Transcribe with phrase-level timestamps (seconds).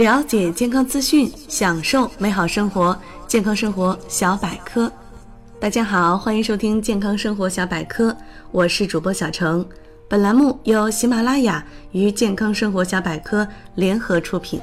[0.00, 2.98] 了解健康资讯，享受美好生活。
[3.28, 4.90] 健康生活小百科，
[5.60, 8.16] 大家好，欢迎收听健康生活小百科，
[8.50, 9.62] 我是主播小程。
[10.08, 14.58] 本栏目由喜马拉雅与健康生活小百科联合出品。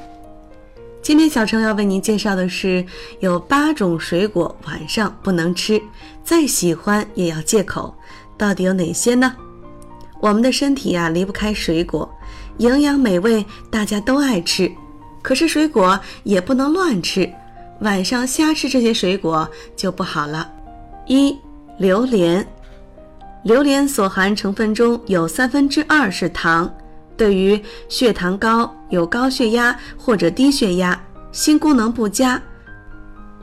[1.03, 2.83] 今天小程要为您介绍的是，
[3.19, 5.79] 有八种水果晚上不能吃，
[6.23, 7.93] 再喜欢也要戒口，
[8.35, 9.35] 到底有哪些呢？
[10.19, 12.09] 我们的身体呀离不开水果，
[12.57, 14.71] 营养美味，大家都爱吃。
[15.27, 17.29] 可是水果也不能乱吃，
[17.81, 20.49] 晚上瞎吃这些水果就不好了。
[21.05, 21.37] 一、
[21.77, 22.47] 榴莲，
[23.43, 26.73] 榴莲所含成分中有三分之二是糖，
[27.17, 30.97] 对于血糖高、有高血压或者低血压、
[31.33, 32.41] 心功能不佳、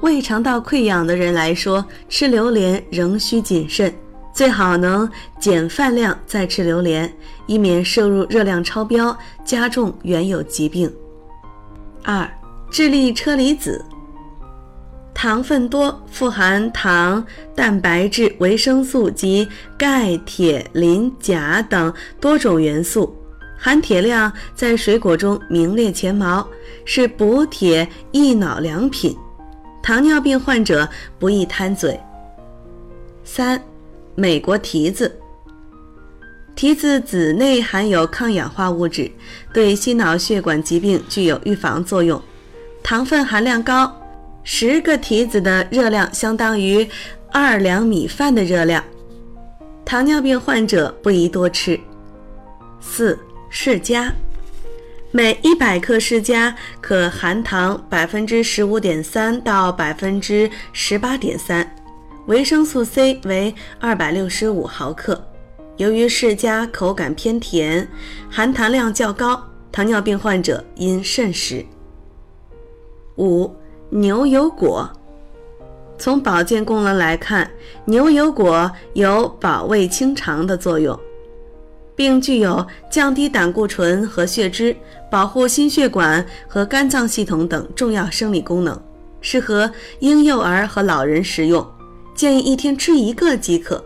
[0.01, 3.95] 胃肠道溃疡的人来说，吃榴莲仍需谨慎。
[4.33, 5.07] 最好能
[5.39, 7.15] 减饭量再吃榴莲，
[7.47, 10.91] 以免摄入热量超标，加重原有疾病。
[12.05, 12.31] 二、
[12.71, 13.83] 智利车厘子，
[15.15, 17.25] 糖分多，富含糖、
[17.55, 23.17] 蛋白质、维生素及钙、铁、磷、钾等多种元素，
[23.59, 26.47] 含铁量在水果中名列前茅，
[26.85, 29.17] 是补铁益脑良品，
[29.83, 30.87] 糖尿病患者
[31.19, 31.99] 不宜贪嘴。
[33.25, 33.61] 三。
[34.17, 35.13] 美国提子，
[36.57, 39.11] 提子籽内含有抗氧化物质，
[39.53, 42.21] 对心脑血管疾病具有预防作用。
[42.83, 43.93] 糖分含量高，
[44.45, 46.89] 十个提子的热量相当于
[47.33, 48.85] 二两米饭的热量，
[49.85, 51.79] 糖尿病患者不宜多吃。
[52.81, 53.19] 四
[53.51, 54.13] 释迦，
[55.11, 61.69] 每一百克释迦可含糖百分之十五点三到百分之十八点三。
[62.27, 65.34] 维生素 C 为二百六十五毫克。
[65.77, 67.89] 由于释迦口感偏甜，
[68.31, 71.65] 含糖量较高，糖尿病患者应慎食。
[73.17, 73.53] 五、
[73.91, 74.89] 牛油果。
[75.99, 77.51] 从保健功能来看，
[77.85, 80.99] 牛油果有保胃清肠的作用，
[81.97, 84.77] 并具有降低胆固醇和血脂、
[85.11, 88.81] 保护心血管和肝脏系统等重要生理功能，
[89.21, 91.67] 适合婴幼儿和老人食用。
[92.15, 93.85] 建议一天吃一个即可，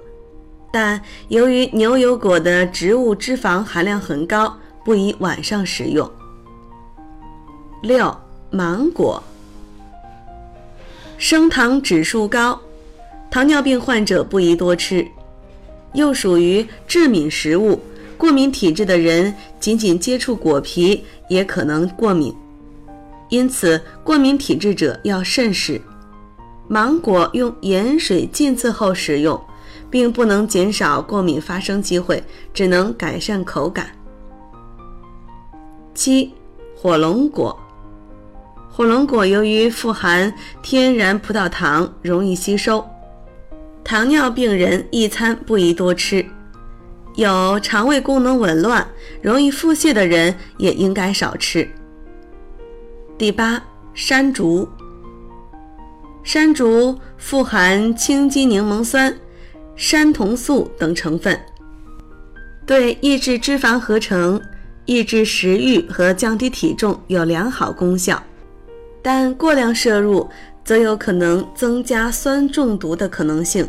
[0.71, 6.11] 但由于牛油果的植物脂肪含量很高，不宜晚上食用。
[7.83, 8.15] 六、
[8.51, 9.23] 芒果，
[11.17, 12.61] 升糖指数高，
[13.31, 15.07] 糖尿病患者不宜多吃，
[15.95, 17.81] 又属于致敏食物，
[18.17, 22.35] 过敏体质的人仅仅接触果皮也可能过敏，
[23.31, 25.81] 因此过敏体质者要慎食。
[26.67, 29.41] 芒果用盐水浸渍后食用，
[29.91, 32.23] 并不能减少过敏发生机会，
[32.53, 33.91] 只能改善口感。
[35.95, 36.33] 七、
[36.77, 37.59] 火龙果。
[38.71, 40.33] 火龙果由于富含
[40.63, 42.87] 天然葡萄糖，容易吸收，
[43.83, 46.25] 糖尿病人一餐不宜多吃。
[47.17, 48.87] 有肠胃功能紊乱、
[49.21, 51.69] 容易腹泻的人也应该少吃。
[53.17, 53.61] 第八，
[53.93, 54.69] 山竹。
[56.23, 59.13] 山竹富含氢基柠檬酸、
[59.79, 61.39] 山酮素等成分，
[62.67, 64.39] 对抑制脂肪合成、
[64.87, 68.21] 抑制食欲和降低体重有良好功效，
[69.01, 70.29] 但过量摄入
[70.65, 73.67] 则有可能增加酸中毒的可能性。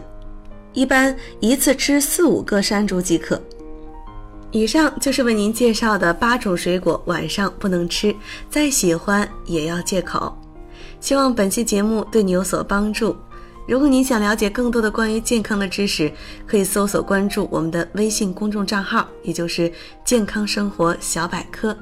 [0.73, 3.39] 一般一次吃四五个山竹即可。
[4.49, 8.15] 以上就是为您介绍的八种水果晚上不能吃，
[8.49, 10.35] 再喜欢也要戒口。
[10.99, 13.15] 希望本期节目对你有所帮助。
[13.69, 16.11] 如果你想了解更多的关于健康的知识，
[16.47, 19.71] 可以搜索关注我们的微信公众账号，也就是
[20.03, 21.77] “健康生活小百科”。